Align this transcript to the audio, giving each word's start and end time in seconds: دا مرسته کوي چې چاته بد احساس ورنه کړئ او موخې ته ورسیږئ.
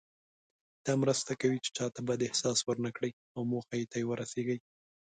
دا 0.85 0.93
مرسته 1.01 1.31
کوي 1.41 1.57
چې 1.65 1.69
چاته 1.77 1.99
بد 2.07 2.19
احساس 2.27 2.59
ورنه 2.63 2.89
کړئ 2.95 3.11
او 3.35 3.41
موخې 3.51 3.83
ته 3.91 3.97
ورسیږئ. 4.09 4.59